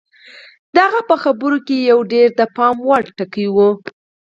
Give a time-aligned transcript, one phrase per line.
[0.73, 3.57] د هغه په خبرو کې یو ډېر د پام وړ ټکی و